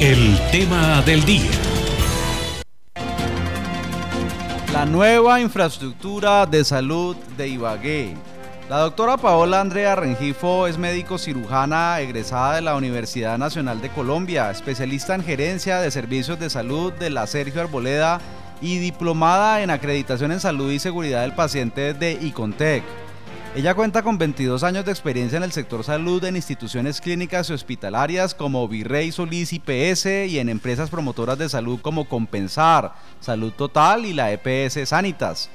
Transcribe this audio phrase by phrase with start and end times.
[0.00, 1.50] El tema del día.
[4.72, 8.14] La nueva infraestructura de salud de Ibagué.
[8.70, 14.52] La doctora Paola Andrea Rengifo es médico cirujana egresada de la Universidad Nacional de Colombia,
[14.52, 18.20] especialista en gerencia de servicios de salud de la Sergio Arboleda
[18.62, 22.84] y diplomada en acreditación en salud y seguridad del paciente de Icontec.
[23.56, 27.54] Ella cuenta con 22 años de experiencia en el sector salud en instituciones clínicas y
[27.54, 34.04] hospitalarias como Virrey Solís IPS y en empresas promotoras de salud como Compensar, Salud Total
[34.04, 35.50] y la EPS Sanitas.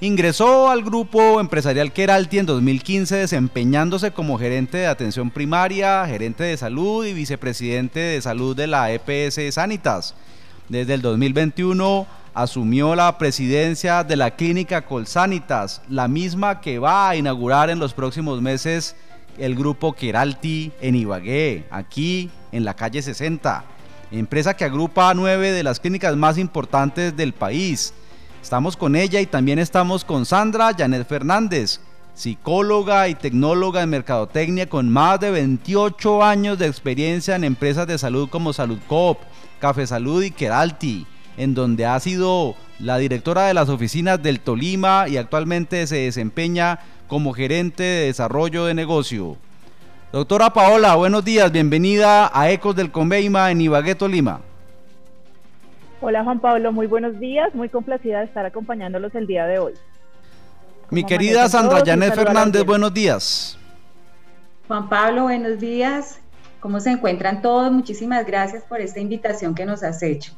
[0.00, 6.56] Ingresó al grupo empresarial Keralti en 2015 desempeñándose como gerente de atención primaria, gerente de
[6.56, 10.14] salud y vicepresidente de salud de la EPS Sanitas.
[10.68, 17.16] Desde el 2021 asumió la presidencia de la clínica Colsanitas, la misma que va a
[17.16, 18.96] inaugurar en los próximos meses
[19.38, 23.64] el grupo Keralti en Ibagué, aquí en la calle 60,
[24.10, 27.92] empresa que agrupa nueve de las clínicas más importantes del país.
[28.42, 31.80] Estamos con ella y también estamos con Sandra Janet Fernández,
[32.14, 37.98] psicóloga y tecnóloga en mercadotecnia con más de 28 años de experiencia en empresas de
[37.98, 39.18] salud como Salud Coop,
[39.64, 41.06] Café Salud y Keralti
[41.38, 46.80] en donde ha sido la directora de las oficinas del Tolima y actualmente se desempeña
[47.08, 49.38] como gerente de desarrollo de negocio.
[50.12, 54.42] Doctora Paola, buenos días, bienvenida a Ecos del Conveima en Ibagué, Tolima.
[56.02, 59.72] Hola Juan Pablo, muy buenos días, muy complacida de estar acompañándolos el día de hoy.
[60.90, 63.58] Mi querida Sandra Janet Fernández, buenos días.
[64.68, 66.20] Juan Pablo, buenos días.
[66.64, 67.70] ¿Cómo se encuentran todos?
[67.70, 70.32] Muchísimas gracias por esta invitación que nos has hecho.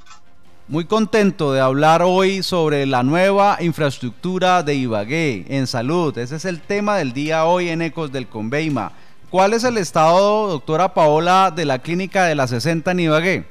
[0.67, 6.19] Muy contento de hablar hoy sobre la nueva infraestructura de Ibagué en salud.
[6.19, 8.91] Ese es el tema del día hoy en Ecos del Conveima.
[9.31, 13.45] ¿Cuál es el estado, doctora Paola, de la clínica de la 60 en Ibagué?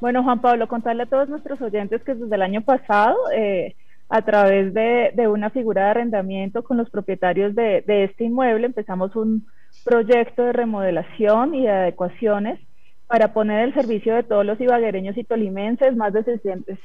[0.00, 3.74] Bueno, Juan Pablo, contarle a todos nuestros oyentes que desde el año pasado, eh,
[4.08, 9.16] a través de, una figura de arrendamiento con los propietarios de, de este inmueble, empezamos
[9.16, 9.44] un
[9.84, 12.58] proyecto de remodelación y de adecuaciones
[13.06, 16.24] para poner el servicio de todos los ibaguereños y tolimenses más de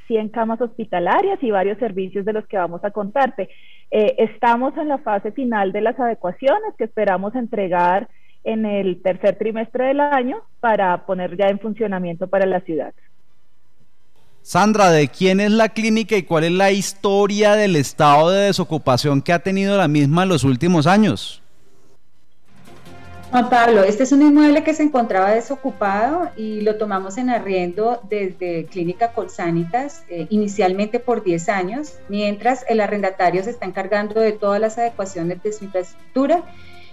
[0.06, 3.48] 100 camas hospitalarias y varios servicios de los que vamos a contarte.
[3.90, 8.08] Eh, estamos en la fase final de las adecuaciones que esperamos entregar
[8.44, 12.94] en el tercer trimestre del año para poner ya en funcionamiento para la ciudad.
[14.42, 19.22] Sandra, ¿de quién es la clínica y cuál es la historia del estado de desocupación
[19.22, 21.41] que ha tenido la misma en los últimos años?
[23.32, 28.02] Juan Pablo, este es un inmueble que se encontraba desocupado y lo tomamos en arriendo
[28.10, 34.32] desde Clínica Colsanitas, eh, inicialmente por 10 años, mientras el arrendatario se está encargando de
[34.32, 36.42] todas las adecuaciones de su infraestructura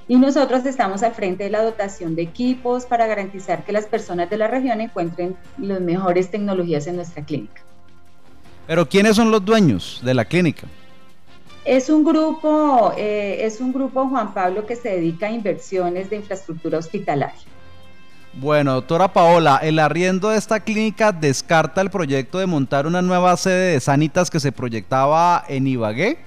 [0.07, 4.29] y nosotros estamos al frente de la dotación de equipos para garantizar que las personas
[4.29, 7.61] de la región encuentren las mejores tecnologías en nuestra clínica.
[8.65, 10.67] Pero ¿quiénes son los dueños de la clínica?
[11.65, 16.17] Es un grupo, eh, es un grupo, Juan Pablo, que se dedica a inversiones de
[16.17, 17.35] infraestructura hospitalaria.
[18.33, 23.35] Bueno, doctora Paola, el arriendo de esta clínica descarta el proyecto de montar una nueva
[23.37, 26.17] sede de Sanitas que se proyectaba en Ibagué.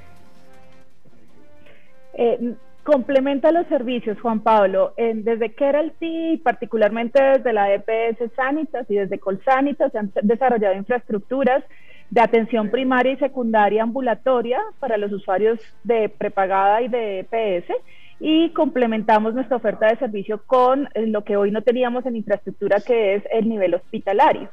[2.15, 4.95] Eh, complementa los servicios, Juan Pablo.
[4.97, 11.65] desde Keralty, particularmente desde la EPS Sanitas y desde Colsanitas, se han desarrollado infraestructuras
[12.13, 17.73] de atención primaria y secundaria ambulatoria para los usuarios de prepagada y de EPS
[18.21, 22.81] y complementamos nuestra oferta de servicio con eh, lo que hoy no teníamos en infraestructura
[22.87, 24.51] que es el nivel hospitalario.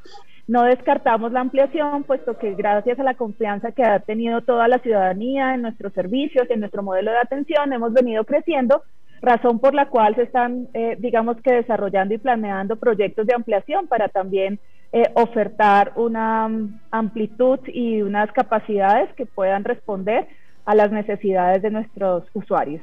[0.48, 4.80] No descartamos la ampliación, puesto que gracias a la confianza que ha tenido toda la
[4.80, 8.84] ciudadanía en nuestros servicios, y en nuestro modelo de atención, hemos venido creciendo,
[9.22, 13.88] razón por la cual se están, eh, digamos que, desarrollando y planeando proyectos de ampliación
[13.88, 14.60] para también
[14.92, 20.28] eh, ofertar una mm, amplitud y unas capacidades que puedan responder
[20.66, 22.82] a las necesidades de nuestros usuarios.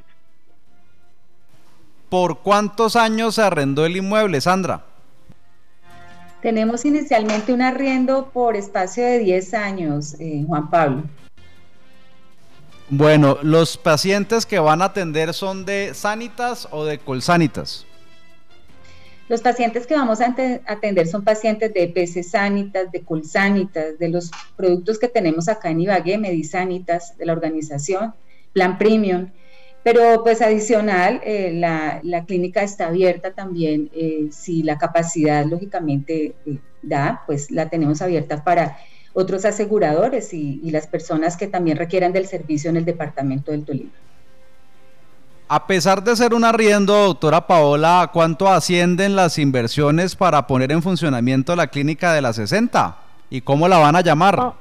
[2.09, 4.83] ¿Por cuántos años se arrendó el inmueble, Sandra?
[6.41, 11.03] Tenemos inicialmente un arriendo por espacio de 10 años, eh, Juan Pablo.
[12.89, 17.86] Bueno, ¿los pacientes que van a atender son de Sanitas o de Colsanitas?
[19.29, 20.33] Los pacientes que vamos a
[20.65, 25.81] atender son pacientes de EPS Sanitas, de Colsanitas, de los productos que tenemos acá en
[25.81, 28.13] Ibagué, Medisanitas, de la organización,
[28.53, 29.27] Plan Premium.
[29.83, 36.59] Pero pues adicional, eh, la, clínica está abierta también, eh, si la capacidad lógicamente eh,
[36.81, 38.77] da, pues la tenemos abierta para
[39.13, 43.91] otros aseguradores y las personas que también requieran del servicio en el departamento del Tolima.
[45.49, 50.81] A pesar de ser un arriendo, doctora Paola, ¿cuánto ascienden las inversiones para poner en
[50.81, 52.97] funcionamiento la clínica de la 60?
[53.29, 54.37] ¿Y cómo la van a llamar?
[54.37, 54.55] Oh,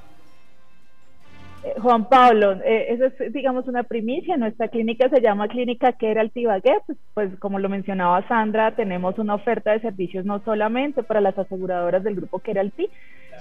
[1.65, 4.37] eh, Juan Pablo, eh, eso es, digamos, una primicia.
[4.37, 6.77] Nuestra clínica se llama Clínica Keral Tibagué.
[6.87, 11.37] Pues, pues, como lo mencionaba Sandra, tenemos una oferta de servicios no solamente para las
[11.37, 12.88] aseguradoras del grupo Keralty,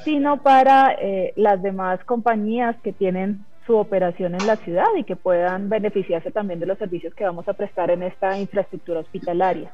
[0.04, 5.16] sino para eh, las demás compañías que tienen su operación en la ciudad y que
[5.16, 9.72] puedan beneficiarse también de los servicios que vamos a prestar en esta infraestructura hospitalaria.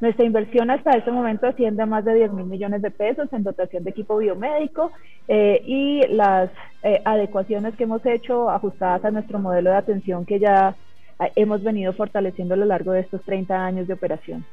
[0.00, 3.44] Nuestra inversión hasta este momento asciende a más de 10 mil millones de pesos en
[3.44, 4.90] dotación de equipo biomédico
[5.28, 6.50] eh, y las
[6.82, 10.76] eh, adecuaciones que hemos hecho ajustadas a nuestro modelo de atención que ya
[11.20, 14.44] eh, hemos venido fortaleciendo a lo largo de estos 30 años de operación.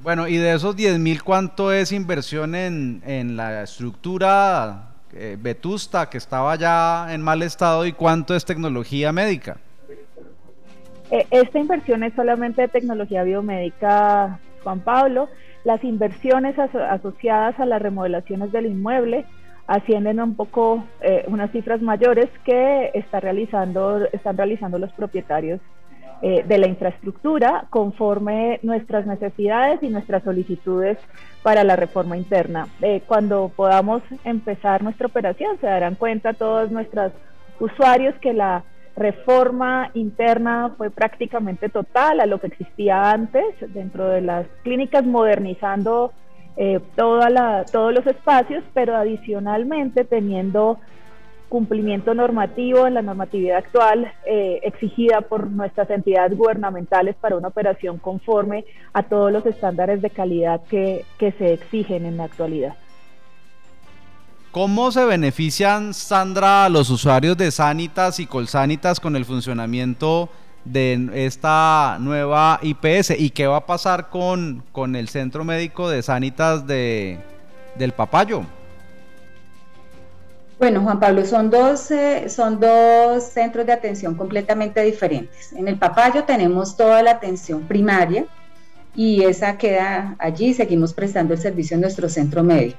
[0.00, 6.10] Bueno, y de esos 10 mil, ¿cuánto es inversión en, en la estructura eh, vetusta
[6.10, 9.56] que estaba ya en mal estado y cuánto es tecnología médica?
[11.10, 15.28] Eh, esta inversión es solamente de tecnología biomédica, Juan Pablo.
[15.64, 19.24] Las inversiones asociadas a las remodelaciones del inmueble
[19.66, 25.60] ascienden un poco eh, unas cifras mayores que está realizando, están realizando los propietarios
[26.22, 30.96] eh, de la infraestructura conforme nuestras necesidades y nuestras solicitudes
[31.42, 32.68] para la reforma interna.
[32.80, 37.12] Eh, cuando podamos empezar nuestra operación se darán cuenta todos nuestros
[37.60, 38.64] usuarios que la
[38.96, 46.12] reforma interna fue prácticamente total a lo que existía antes dentro de las clínicas, modernizando
[46.56, 50.78] eh, toda la, todos los espacios, pero adicionalmente teniendo
[51.48, 57.98] cumplimiento normativo en la normatividad actual eh, exigida por nuestras entidades gubernamentales para una operación
[57.98, 62.74] conforme a todos los estándares de calidad que, que se exigen en la actualidad.
[64.50, 70.30] ¿Cómo se benefician, Sandra, los usuarios de Sanitas y Colsanitas con el funcionamiento
[70.64, 73.20] de esta nueva IPS?
[73.20, 77.20] ¿Y qué va a pasar con, con el Centro Médico de Sanitas de,
[77.76, 78.44] del Papayo?
[80.58, 85.52] Bueno, Juan Pablo, son dos, eh, son dos centros de atención completamente diferentes.
[85.52, 88.24] En el Papayo tenemos toda la atención primaria
[88.94, 92.78] y esa queda allí, seguimos prestando el servicio en nuestro centro médico.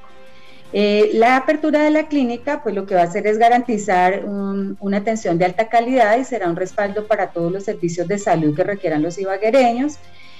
[0.73, 4.97] Eh, la apertura de la clínica, pues lo que va a hacer es garantizar una
[4.97, 8.63] atención de alta calidad y será un respaldo para todos los servicios de salud que
[8.63, 9.97] requieran los ibaguereños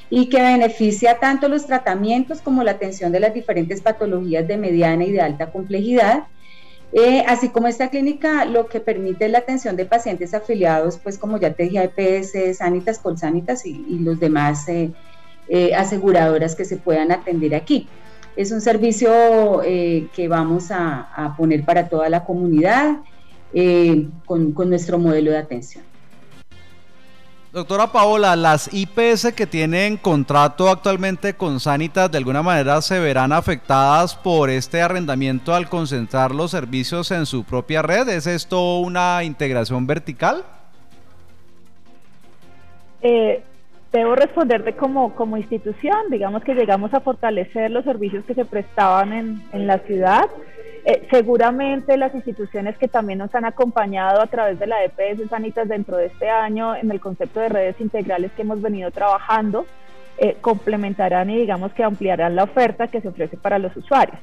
[0.10, 5.04] y que beneficia tanto los tratamientos como la atención de las diferentes patologías de mediana
[5.04, 6.24] y de alta complejidad
[6.94, 11.18] eh, así como esta clínica lo que permite es la atención de pacientes afiliados, pues
[11.18, 14.92] como ya te dije, EPS, Sanitas, Colsanitas y, y los demás eh,
[15.50, 17.88] eh, aseguradoras que se puedan atender aquí.
[18.36, 22.98] Es un servicio que vamos a, poner para toda la comunidad
[24.26, 25.84] con nuestro modelo de atención.
[27.58, 33.34] Doctora Paola, las IPS que tienen contrato actualmente con Sanitas de alguna manera se verán
[33.34, 38.10] afectadas por este arrendamiento al concentrar los servicios en su propia red.
[38.10, 40.44] ¿Es esto una integración vertical?
[43.02, 43.42] Eh,
[43.92, 49.14] debo responderte como, como institución, digamos que llegamos a fortalecer los servicios que se prestaban
[49.14, 50.30] en, en la ciudad
[50.86, 55.68] eh, seguramente las instituciones que también nos han acompañado a través de la EPS Sanitas
[55.68, 59.66] dentro de este año en el concepto de redes integrales que hemos venido trabajando,
[60.18, 64.20] eh, complementarán y digamos que ampliarán la oferta que se ofrece para los usuarios.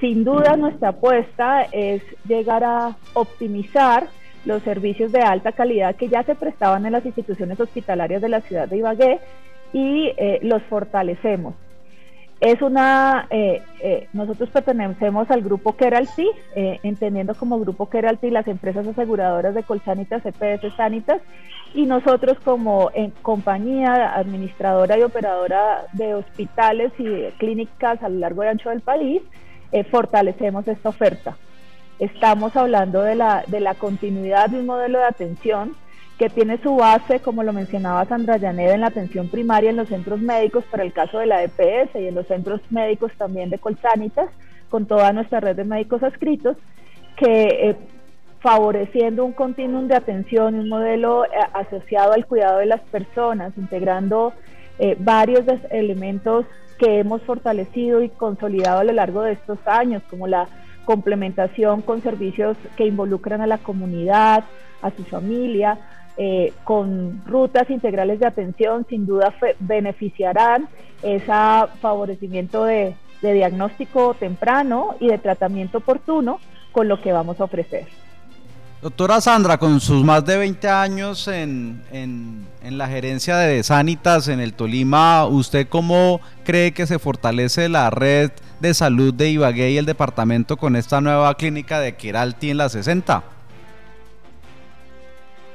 [0.00, 4.06] Sin duda nuestra apuesta es llegar a optimizar
[4.44, 8.40] los servicios de alta calidad que ya se prestaban en las instituciones hospitalarias de la
[8.40, 9.18] ciudad de Ibagué
[9.72, 11.54] y eh, los fortalecemos.
[12.44, 18.46] Es una, eh, eh, nosotros pertenecemos al grupo Keralty, eh, entendiendo como grupo Keralty las
[18.48, 21.22] empresas aseguradoras de Colsanitas, EPS Sanitas,
[21.72, 22.90] y nosotros como
[23.22, 29.22] compañía administradora y operadora de hospitales y clínicas a lo largo y ancho del país,
[29.90, 31.38] fortalecemos esta oferta.
[31.98, 35.74] Estamos hablando de la, de la continuidad de un modelo de atención
[36.18, 39.88] que tiene su base, como lo mencionaba Sandra Llaneda, en la atención primaria en los
[39.88, 43.58] centros médicos para el caso de la EPS y en los centros médicos también de
[43.58, 44.28] Colsanitas,
[44.68, 46.56] con toda nuestra red de médicos adscritos,
[47.16, 47.76] que eh,
[48.40, 54.32] favoreciendo un continuum de atención, un modelo eh, asociado al cuidado de las personas, integrando
[54.78, 56.46] eh, varios elementos
[56.78, 60.46] que hemos fortalecido y consolidado a lo largo de estos años, como la
[60.84, 64.44] complementación con servicios que involucran a la comunidad,
[64.82, 65.78] a su familia,
[66.16, 70.68] eh, con rutas integrales de atención sin duda beneficiarán
[71.02, 71.32] ese
[71.80, 76.38] favorecimiento de, diagnóstico temprano y de tratamiento oportuno
[76.72, 77.86] con lo que vamos a ofrecer.
[78.82, 84.40] Doctora Sandra, con sus más de 20 años en, en, la gerencia de Sanitas en
[84.40, 88.30] el Tolima, ¿usted cómo cree que se fortalece la red
[88.60, 92.68] de salud de Ibagué y el departamento con esta nueva clínica de Queralti en la
[92.68, 93.33] 60?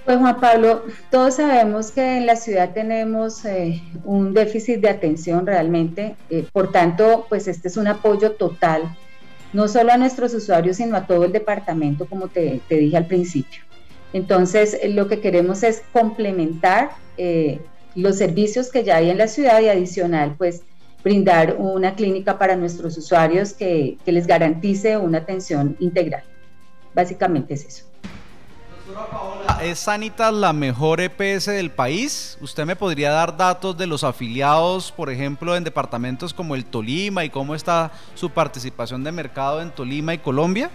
[0.06, 5.46] Pues Juan Pablo, todos sabemos que en la ciudad tenemos eh, un déficit de atención
[5.46, 8.96] realmente, eh, por tanto, pues este es un apoyo total
[9.53, 13.63] no solo a nuestros usuarios, sino a todo el departamento, como te, dije al principio.
[14.13, 17.60] Entonces, lo que queremos es complementar eh,
[17.96, 20.63] los servicios que ya hay en la ciudad y adicional, pues,
[21.03, 26.24] brindar una clínica para nuestros usuarios que, que les garantice una atención integral.
[26.94, 27.86] Básicamente es eso.
[29.62, 32.38] ¿Es Sanitas la mejor EPS del país?
[32.39, 37.25] ¿Usted me podría dar datos de los afiliados, por ejemplo, en departamentos como el Tolima
[37.25, 40.70] y cómo está su participación de mercado en Tolima y Colombia?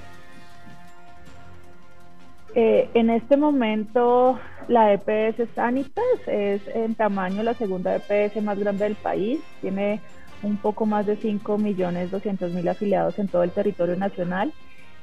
[2.55, 4.39] Eh, en este momento
[4.69, 10.03] la EPS Sanitas es en tamaño la segunda EPS más grande del país, tiene
[10.43, 14.53] un poco más de 5 millones 200 mil afiliados en todo el territorio nacional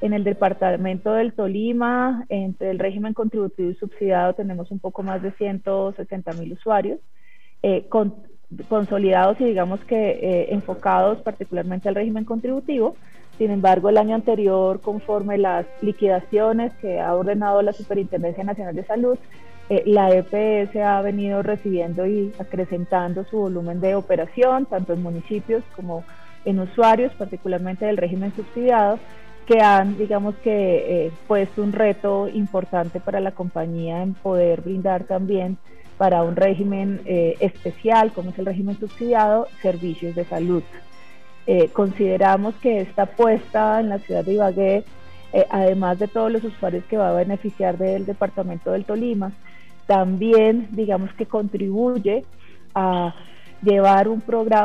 [0.02, 5.22] en el departamento del Tolima, entre el régimen contributivo y subsidiado, tenemos un poco más
[5.22, 7.00] de 160 mil usuarios
[7.62, 7.88] eh,
[8.68, 12.96] consolidados y digamos que eh, enfocados particularmente al régimen contributivo.
[13.38, 18.84] Sin embargo, el año anterior, conforme las liquidaciones que ha ordenado la Superintendencia Nacional de
[18.86, 19.18] Salud,
[19.70, 25.64] eh, la EPS ha venido recibiendo y acrecentando su volumen de operación, tanto en municipios
[25.76, 26.04] como
[26.44, 29.00] en usuarios, particularmente del régimen subsidiado,
[29.46, 35.04] que han, digamos que, eh, puesto un reto importante para la compañía en poder brindar
[35.06, 35.58] también
[35.98, 40.64] para un régimen eh, especial, como es el régimen subsidiado, servicios de salud.
[41.48, 44.84] Eh, consideramos que esta apuesta en la ciudad de Ibagué,
[45.50, 49.32] además de todos los usuarios que va a beneficiar del departamento del Tolima,
[49.88, 52.26] también, digamos que contribuye
[52.76, 53.16] a
[53.62, 54.22] llevar un,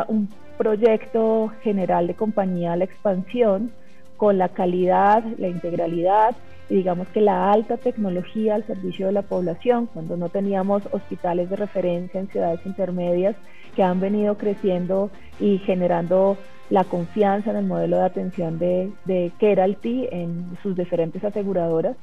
[0.09, 3.71] un proyecto general de compañía a la expansión,
[4.17, 6.37] con la calidad, la integralidad
[6.69, 11.49] y digamos que la alta tecnología al servicio de la población, cuando no teníamos hospitales
[11.51, 13.37] de referencia en ciudades intermedias
[13.75, 16.37] que han venido creciendo y generando
[16.71, 21.97] la confianza en el modelo de atención de, de Keralty en sus diferentes aseguradoras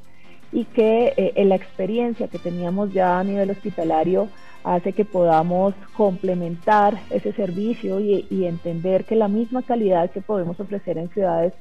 [0.54, 4.30] y que eh, en la experiencia que teníamos ya a nivel hospitalario
[4.64, 10.58] hace que podamos complementar ese servicio y, y entender que la misma calidad que podemos
[10.60, 11.54] ofrecer en ciudades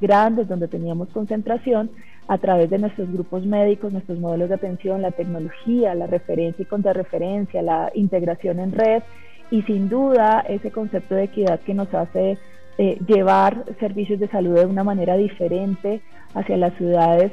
[0.00, 1.90] grandes donde teníamos concentración,
[2.28, 6.66] a través de nuestros grupos médicos, nuestros modelos de atención, la tecnología, la referencia y
[6.66, 9.02] contrarreferencia, la integración en red.
[9.50, 12.38] Y sin duda ese concepto de equidad que nos hace
[12.78, 16.00] eh, llevar servicios de salud de una manera diferente
[16.32, 17.32] hacia las ciudades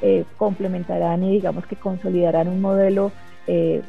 [0.00, 3.12] eh, complementarán y digamos que consolidarán un modelo
[3.46, 3.82] eh,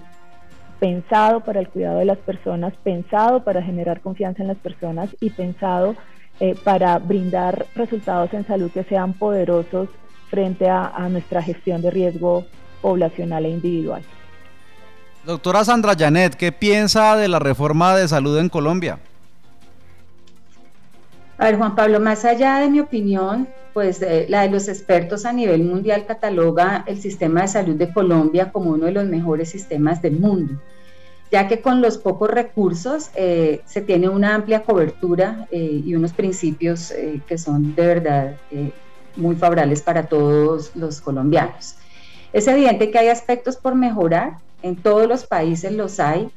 [0.82, 5.30] pensado para el cuidado de las personas, pensado para generar confianza en las personas y
[5.30, 5.96] pensado
[6.44, 9.90] eh, para brindar resultados en salud que sean poderosos
[10.32, 12.48] frente a, nuestra gestión de riesgo
[12.82, 14.02] poblacional e individual.
[15.24, 18.98] Doctora Sandra Janet, ¿qué piensa de la reforma de salud en Colombia?
[21.38, 25.26] A ver, Juan Pablo, más allá de mi opinión, pues eh, la de los expertos
[25.26, 29.52] a nivel mundial cataloga el sistema de salud de Colombia como uno de los mejores
[29.52, 30.60] sistemas del mundo
[31.32, 36.12] ya que con los pocos recursos eh, se tiene una amplia cobertura eh, y unos
[36.12, 38.36] principios eh, que son de verdad
[39.16, 41.76] muy favorables para todos los colombianos.
[42.34, 46.30] Es evidente que hay aspectos por mejorar, en todos los países los hay,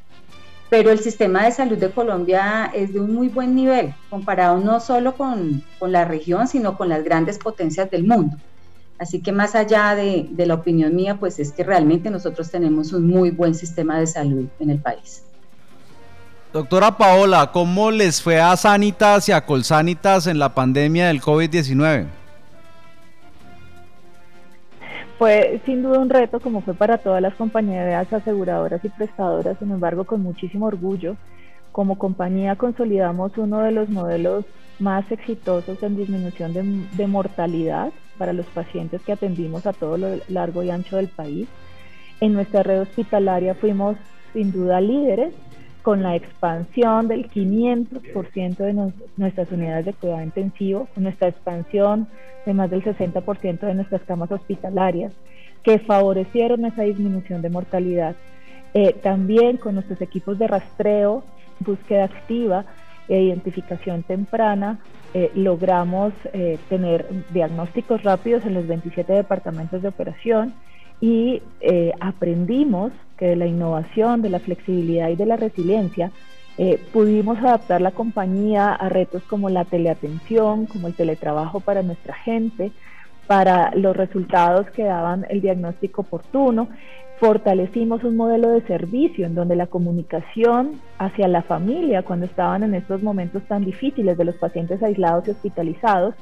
[0.70, 4.80] pero el sistema de salud de Colombia es de un muy buen nivel, comparado no
[4.80, 8.36] solo con, con la región, sino con las grandes potencias del mundo.
[8.98, 13.06] Así que más allá de, la opinión mía, pues es que realmente nosotros tenemos un
[13.06, 15.24] muy buen sistema de salud en el país.
[16.52, 22.06] Doctora Paola, ¿cómo les fue a Sanitas y a Colsanitas en la pandemia del COVID-19?
[25.18, 29.72] Fue sin duda un reto, como fue para todas las compañías aseguradoras y prestadoras, sin
[29.72, 31.16] embargo, con muchísimo orgullo.
[31.72, 34.44] Como compañía consolidamos uno de los modelos
[34.78, 40.62] más exitosos en disminución de mortalidad para los pacientes que atendimos a todo lo largo
[40.62, 41.48] y ancho del país.
[42.20, 43.96] En nuestra red hospitalaria fuimos
[44.32, 45.34] sin duda líderes
[45.82, 52.08] con la expansión del 500% de nuestras unidades de cuidado intensivo, con nuestra expansión
[52.46, 55.12] de más del 60% de nuestras camas hospitalarias,
[55.62, 58.16] que favorecieron esa disminución de mortalidad.
[58.72, 61.22] Eh, también con nuestros equipos de rastreo,
[61.60, 62.64] búsqueda activa
[63.08, 64.78] e identificación temprana,
[65.12, 70.54] eh, logramos eh, tener diagnósticos rápidos en los 27 departamentos de operación
[71.00, 76.10] y eh, aprendimos que de la innovación, de la flexibilidad y de la resiliencia
[76.92, 82.70] pudimos adaptar la compañía a retos como la teleatención, como el teletrabajo para nuestra gente,
[83.26, 86.68] para los resultados que daban el diagnóstico oportuno
[87.18, 92.74] fortalecimos un modelo de servicio en donde la comunicación hacia la familia cuando estaban en
[92.74, 96.14] estos momentos tan difíciles de los pacientes aislados y hospitalizados,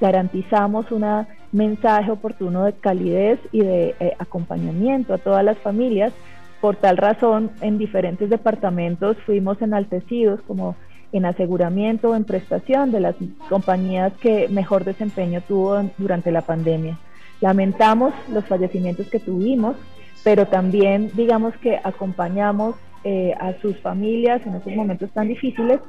[0.00, 1.04] garantizamos un
[1.52, 6.12] mensaje oportuno de calidez y de eh, acompañamiento a todas las familias.
[6.60, 10.76] Por tal razón, en diferentes departamentos fuimos enaltecidos como
[11.12, 13.14] en aseguramiento o en prestación de las
[13.48, 16.98] compañías que mejor desempeño tuvo durante la pandemia.
[17.40, 19.76] Lamentamos los fallecimientos que tuvimos,
[20.24, 25.80] pero también digamos que acompañamos eh, a sus familias en estos momentos tan difíciles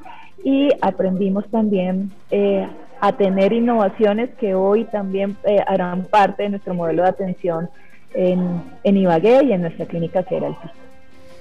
[0.43, 2.67] y aprendimos también eh,
[3.01, 7.69] a tener innovaciones que hoy también eh, harán parte de nuestro modelo de atención
[8.13, 10.67] en, en Ibagué y en nuestra clínica Keralty.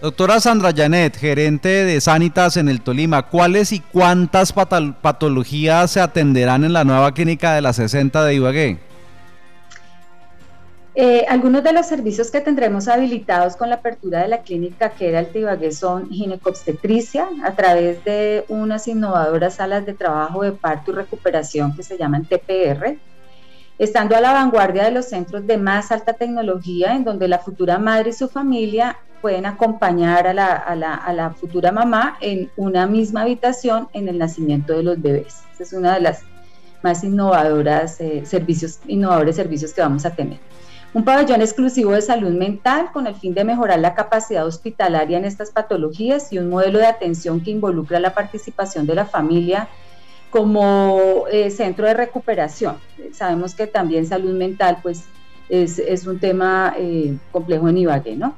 [0.01, 6.65] Doctora Sandra Janet, gerente de Sanitas en el Tolima, ¿cuáles y cuántas patologías se atenderán
[6.65, 8.79] en la nueva clínica de la 60 de Ibagué?
[10.95, 15.09] Eh, algunos de los servicios que tendremos habilitados con la apertura de la clínica que
[15.09, 20.93] era el Tibagué son ginecobstetricia a través de unas innovadoras salas de trabajo de parto
[20.93, 22.99] y recuperación que se llaman TPR,
[23.79, 27.79] estando a la vanguardia de los centros de más alta tecnología en donde la futura
[27.79, 34.09] madre y su familia pueden acompañar a la, futura mamá en una misma habitación en
[34.09, 35.43] el nacimiento de los bebés.
[35.55, 36.23] Esa es una de las
[36.83, 40.39] más innovadoras eh, servicios, innovadores servicios que vamos a tener.
[40.95, 45.25] Un pabellón exclusivo de salud mental con el fin de mejorar la capacidad hospitalaria en
[45.25, 49.69] estas patologías y un modelo de atención que involucra la participación de la familia
[50.31, 52.77] como eh, centro de recuperación.
[53.13, 55.05] Sabemos que también salud mental pues,
[55.49, 58.37] es, un tema eh, complejo en Ibagué, ¿no?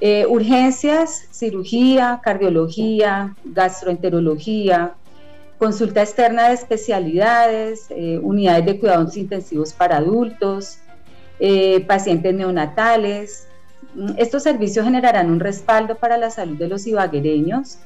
[0.00, 4.94] Eh, urgencias, cirugía, cardiología, gastroenterología,
[5.58, 7.88] consulta externa de especialidades,
[8.22, 10.78] unidades de cuidados intensivos para adultos,
[11.86, 13.46] pacientes neonatales.
[14.16, 17.76] Estos servicios generarán un respaldo para la salud de los ibaguereños,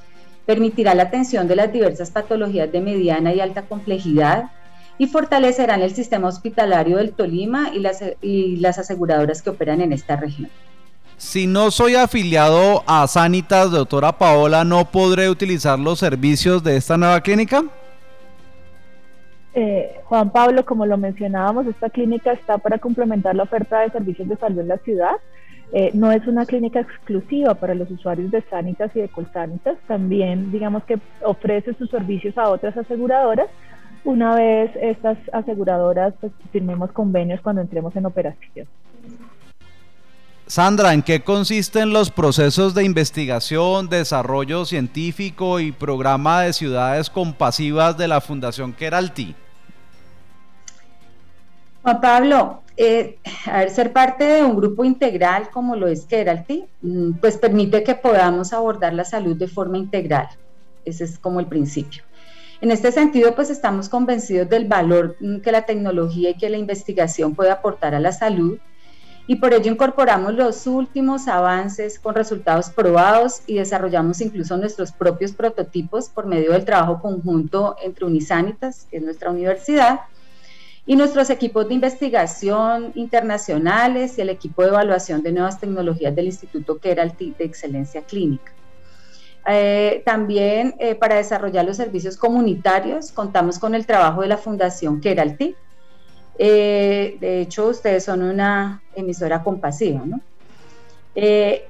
[0.46, 4.50] permitirá la atención de las diversas patologías de mediana y alta complejidad
[4.98, 9.92] y fortalecerán el sistema hospitalario del Tolima y las, y las aseguradoras que operan en
[9.92, 10.50] esta región.
[11.16, 16.96] Si no soy afiliado a Sanitas, doctora Paola, ¿no podré utilizar los servicios de esta
[16.96, 17.64] nueva clínica?
[19.54, 24.28] Eh, Juan Pablo, como lo mencionábamos, esta clínica está para complementar la oferta de servicios
[24.28, 25.12] de salud en la ciudad.
[25.72, 30.52] Eh, no es una clínica exclusiva para los usuarios de Sanitas y de Colsanitas, también
[30.52, 33.48] digamos que ofrece sus servicios a otras aseguradoras.
[34.04, 38.68] Una vez estas aseguradoras pues, firmemos convenios cuando entremos en operación.
[40.46, 47.96] Sandra, ¿en qué consisten los procesos de investigación, desarrollo científico y programa de ciudades compasivas
[47.96, 49.34] de la Fundación Keralty?
[51.84, 57.12] Juan Pablo, eh, ver, ser parte de un grupo integral como lo es Keralty, mm,
[57.20, 60.26] pues permite que podamos abordar la salud de forma integral.
[60.86, 62.02] Ese es como el principio.
[62.62, 66.56] En este sentido, pues estamos convencidos del valor mm, que la tecnología y que la
[66.56, 68.58] investigación puede aportar a la salud
[69.26, 75.32] y por ello incorporamos los últimos avances con resultados probados y desarrollamos incluso nuestros propios
[75.32, 80.00] prototipos por medio del trabajo conjunto entre Unisanitas, que es nuestra universidad,
[80.86, 86.26] y nuestros equipos de investigación internacionales y el equipo de evaluación de nuevas tecnologías del
[86.26, 88.52] Instituto Keralty de Excelencia Clínica.
[89.46, 95.00] Eh, también eh, para desarrollar los servicios comunitarios contamos con el trabajo de la Fundación
[95.00, 95.54] Keralty.
[96.38, 100.20] Eh, de hecho, ustedes son una emisora compasiva, ¿no?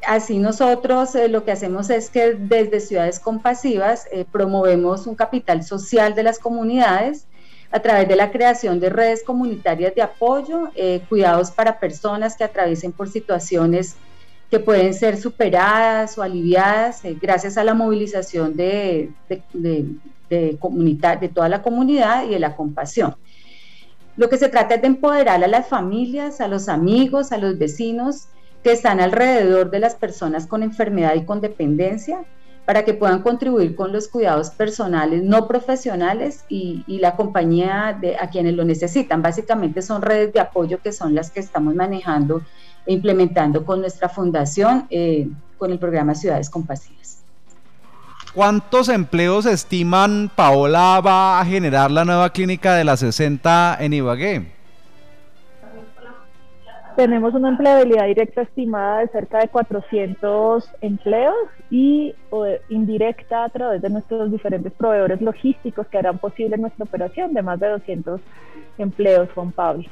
[0.09, 6.23] así nosotros lo que hacemos es que desde Ciudades Compasivas promovemos un capital social de
[6.23, 7.27] las comunidades
[7.71, 12.45] a través de la creación de redes comunitarias de apoyo, eh, cuidados para personas que
[12.45, 13.97] atraviesen por situaciones
[14.51, 19.11] que pueden ser superadas o aliviadas eh, gracias a la movilización de,
[19.53, 19.89] de,
[20.29, 23.17] de toda la comunidad y de la compasión.
[24.17, 27.59] Lo que se trata es de empoderar a las familias, a los amigos, a los
[27.59, 28.29] vecinos
[28.63, 32.25] que están alrededor de las personas con enfermedad y con dependencia
[32.65, 38.31] para que puedan contribuir con los cuidados personales no profesionales y, la compañía de, a
[38.31, 39.21] quienes lo necesitan.
[39.21, 42.43] Básicamente son redes de apoyo que son las que estamos manejando
[42.87, 47.19] e implementando con nuestra fundación, eh, con el programa Ciudades Compasivas.
[48.35, 54.55] ¿Cuántos empleos estiman Paola va a generar la nueva clínica de la 60 en Ibagué?
[56.97, 61.35] Tenemos una empleabilidad directa estimada de cerca de 400 empleos
[61.69, 62.15] y
[62.69, 67.59] indirecta a través de nuestros diferentes proveedores logísticos que harán posible nuestra operación de más
[67.59, 68.21] de 200
[68.79, 69.85] empleos, Juan Pablo.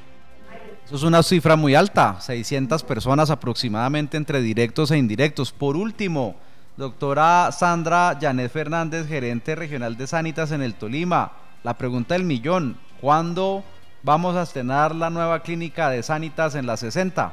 [0.84, 5.50] Eso es una cifra muy alta, 600 personas aproximadamente entre directos e indirectos.
[5.50, 6.36] Por último,
[6.76, 11.32] doctora Sandra Janet Fernández, gerente regional de Sanitas en el Tolima,
[11.64, 13.64] la pregunta del millón, ¿cuándo
[14.02, 17.32] vamos a estrenar la nueva clínica de Sanitas en la 60.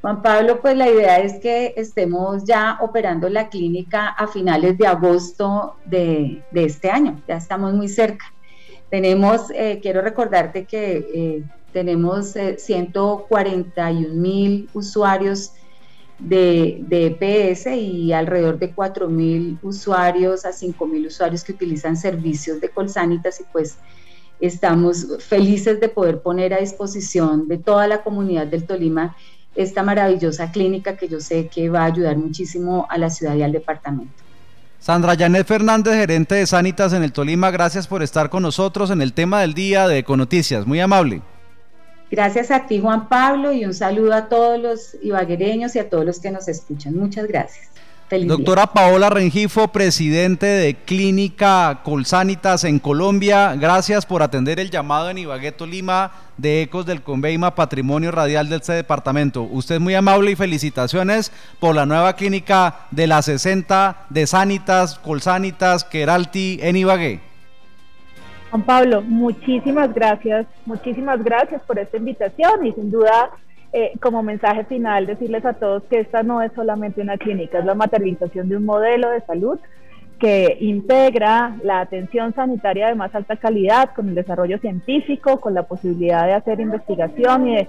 [0.00, 4.86] Juan Pablo, pues la idea es que estemos ya operando la clínica a finales de
[4.86, 8.26] agosto de, este año, ya estamos muy cerca.
[8.90, 15.52] Tenemos, eh, quiero recordarte que eh, tenemos 141 eh, mil usuarios
[16.18, 21.96] de, de, EPS y alrededor de 4 mil usuarios a 5 mil usuarios que utilizan
[21.96, 23.78] servicios de Colsanitas y pues
[24.40, 29.16] Estamos felices de poder poner a disposición de toda la comunidad del Tolima
[29.54, 33.42] esta maravillosa clínica que yo sé que va a ayudar muchísimo a la ciudad y
[33.42, 34.12] al departamento.
[34.80, 39.00] Sandra Janet Fernández, gerente de Sanitas en el Tolima, gracias por estar con nosotros en
[39.00, 40.66] el tema del día de Econoticias.
[40.66, 41.22] Muy amable.
[42.10, 46.04] Gracias a ti, Juan Pablo, y un saludo a todos los ibaguereños y a todos
[46.04, 46.94] los que nos escuchan.
[46.96, 47.70] Muchas gracias.
[48.10, 55.18] Doctora Paola Rengifo, presidente de Clínica Colsanitas en Colombia, gracias por atender el llamado en
[55.18, 59.42] Ibagué, Lima de Ecos del Conveima Patrimonio Radial de este departamento.
[59.42, 64.98] Usted es muy amable y felicitaciones por la nueva clínica de la 60 de Sanitas,
[64.98, 67.20] Colsanitas, Queralti en Ibagué.
[68.50, 73.30] Juan Pablo, muchísimas gracias, muchísimas gracias por esta invitación y sin duda
[73.76, 77.64] eh, como mensaje final decirles a todos que esta no es solamente una clínica, es
[77.64, 79.58] la materialización de un modelo de salud
[80.20, 85.64] que integra la atención sanitaria de más alta calidad con el desarrollo científico, con la
[85.64, 87.68] posibilidad de hacer investigación y de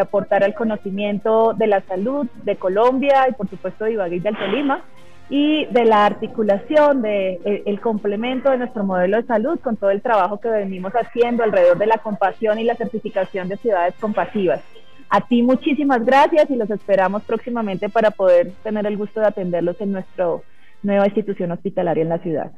[0.00, 4.38] aportar al conocimiento de la salud de Colombia y por supuesto de Ibagué y del
[4.38, 4.82] Tolima
[5.28, 9.90] y de la articulación de e, el complemento de nuestro modelo de salud con todo
[9.90, 14.62] el trabajo que venimos haciendo alrededor de la compasión y la certificación de ciudades compasivas.
[15.14, 19.80] A ti muchísimas gracias y los esperamos próximamente para poder tener el gusto de atenderlos
[19.80, 20.26] en nuestra
[20.82, 22.50] nueva institución hospitalaria en la ciudad.